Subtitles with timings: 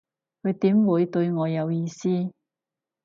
[0.41, 2.09] 佢點會對我有意思